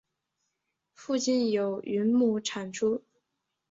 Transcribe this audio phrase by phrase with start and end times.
[0.95, 3.03] 附近有云母产出。